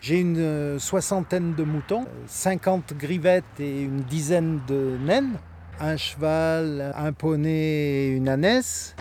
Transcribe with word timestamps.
J'ai 0.00 0.18
une 0.18 0.38
euh, 0.38 0.78
soixantaine 0.78 1.54
de 1.54 1.62
moutons, 1.62 2.06
50 2.26 2.94
grivettes 2.94 3.44
et 3.58 3.82
une 3.82 4.00
dizaine 4.00 4.60
de 4.66 4.96
naines, 4.98 5.36
un 5.78 5.98
cheval, 5.98 6.94
un 6.96 7.12
poney 7.12 7.50
et 7.50 8.08
une 8.08 8.30
ânesse. 8.30 8.96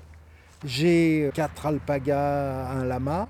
J'ai 0.66 1.32
quatre 1.34 1.68
alpagas, 1.68 2.70
un 2.72 2.84
lama. 2.84 3.30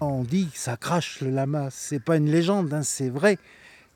On 0.00 0.22
dit 0.22 0.50
que 0.52 0.58
ça 0.58 0.76
crache 0.76 1.20
le 1.20 1.30
lama, 1.30 1.66
c'est 1.72 1.98
pas 1.98 2.16
une 2.16 2.30
légende, 2.30 2.72
hein, 2.72 2.84
c'est 2.84 3.10
vrai. 3.10 3.38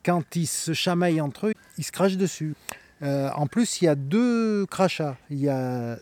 Quand 0.04 0.34
ils 0.34 0.48
se 0.48 0.72
chamaillent 0.72 1.20
entre 1.20 1.46
eux, 1.48 1.52
ils 1.78 1.84
se 1.84 1.92
crachent 1.92 2.16
dessus. 2.16 2.56
Euh, 3.02 3.30
en 3.36 3.46
plus, 3.46 3.80
il 3.80 3.84
y 3.84 3.88
a 3.88 3.94
deux 3.94 4.66
crachats. 4.66 5.16
Il 5.30 5.38
y 5.38 5.48
a 5.48 5.98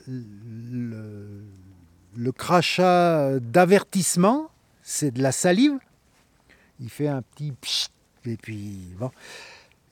le 2.16 2.32
crachat 2.32 3.38
d'avertissement, 3.40 4.48
c'est 4.82 5.10
de 5.10 5.22
la 5.22 5.32
salive. 5.32 5.78
Il 6.80 6.90
fait 6.90 7.08
un 7.08 7.22
petit 7.22 7.52
pchit, 7.52 7.88
et 8.26 8.36
puis 8.36 8.94
bon. 8.98 9.10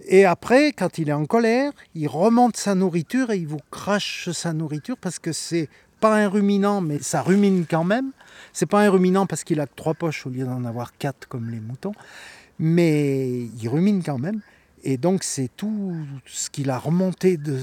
Et 0.05 0.25
après, 0.25 0.73
quand 0.73 0.99
il 0.99 1.09
est 1.09 1.13
en 1.15 1.27
colère, 1.27 1.73
il 1.95 2.09
remonte 2.09 2.57
sa 2.57 2.75
nourriture 2.75 3.31
et 3.31 3.39
il 3.39 3.47
vous 3.47 3.61
crache 3.71 4.31
sa 4.31 4.53
nourriture 4.53 4.97
parce 4.97 5.19
que 5.19 5.33
c'est 5.33 5.69
pas 6.01 6.17
un 6.17 6.29
ruminant, 6.29 6.81
mais 6.81 6.99
ça 6.99 7.23
rumine 7.23 7.65
quand 7.71 7.85
même. 7.85 8.11
C'est 8.53 8.67
pas 8.67 8.85
un 8.85 8.91
ruminant 8.91 9.27
parce 9.27 9.45
qu'il 9.45 9.61
a 9.61 9.67
trois 9.67 9.95
poches 9.95 10.27
au 10.27 10.31
lieu 10.31 10.45
d'en 10.45 10.65
avoir 10.65 10.97
quatre 10.97 11.29
comme 11.29 11.51
les 11.51 11.61
moutons, 11.61 11.93
mais 12.59 13.45
il 13.61 13.69
rumine 13.69 14.03
quand 14.03 14.19
même. 14.19 14.41
Et 14.83 14.97
donc 14.97 15.23
c'est 15.23 15.49
tout 15.57 15.95
ce 16.27 16.51
qu'il 16.51 16.71
a 16.71 16.79
remonté 16.79 17.37
de, 17.37 17.57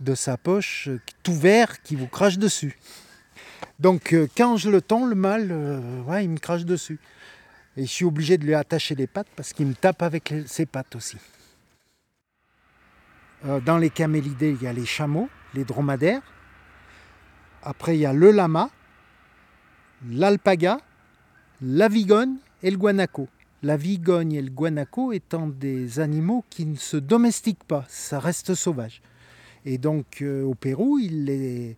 de 0.00 0.14
sa 0.14 0.38
poche, 0.38 0.88
tout 1.22 1.34
vert, 1.34 1.82
qui 1.82 1.96
vous 1.96 2.06
crache 2.06 2.38
dessus. 2.38 2.78
Donc 3.78 4.14
euh, 4.14 4.26
quand 4.34 4.56
je 4.56 4.70
le 4.70 4.80
tends, 4.80 5.04
le 5.04 5.14
mâle, 5.14 5.48
euh, 5.50 6.02
ouais, 6.04 6.24
il 6.24 6.30
me 6.30 6.38
crache 6.38 6.64
dessus. 6.64 6.98
Et 7.76 7.82
je 7.82 7.90
suis 7.90 8.04
obligé 8.04 8.38
de 8.38 8.44
lui 8.44 8.54
attacher 8.54 8.94
les 8.94 9.06
pattes 9.06 9.28
parce 9.34 9.52
qu'il 9.52 9.66
me 9.66 9.74
tape 9.74 10.02
avec 10.02 10.32
ses 10.46 10.66
pattes 10.66 10.94
aussi. 10.94 11.16
Euh, 13.44 13.60
dans 13.60 13.78
les 13.78 13.90
camélidés, 13.90 14.56
il 14.58 14.62
y 14.62 14.66
a 14.66 14.72
les 14.72 14.86
chameaux, 14.86 15.28
les 15.54 15.64
dromadaires. 15.64 16.22
Après, 17.62 17.96
il 17.96 18.00
y 18.00 18.06
a 18.06 18.12
le 18.12 18.30
lama, 18.30 18.70
l'alpaga, 20.08 20.78
la 21.60 21.88
vigogne 21.88 22.36
et 22.62 22.70
le 22.70 22.76
guanaco. 22.76 23.28
La 23.62 23.76
vigogne 23.76 24.32
et 24.32 24.42
le 24.42 24.50
guanaco 24.50 25.12
étant 25.12 25.48
des 25.48 25.98
animaux 25.98 26.44
qui 26.50 26.66
ne 26.66 26.76
se 26.76 26.96
domestiquent 26.98 27.64
pas, 27.64 27.84
ça 27.88 28.20
reste 28.20 28.54
sauvage. 28.54 29.00
Et 29.64 29.78
donc 29.78 30.22
au 30.22 30.54
Pérou, 30.54 30.98
ils 30.98 31.76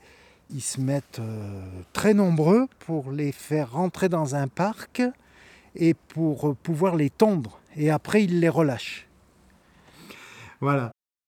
se 0.60 0.80
mettent 0.80 1.20
euh, 1.20 1.64
très 1.92 2.12
nombreux 2.12 2.66
pour 2.80 3.12
les 3.12 3.30
faire 3.30 3.72
rentrer 3.72 4.08
dans 4.08 4.34
un 4.34 4.48
parc 4.48 5.02
et 5.76 5.94
pour 5.94 6.56
pouvoir 6.56 6.96
les 6.96 7.10
tondre. 7.10 7.60
Et 7.76 7.90
après, 7.90 8.24
ils 8.24 8.40
les 8.40 8.48
relâchent. 8.48 9.06
Voilà. 10.60 10.95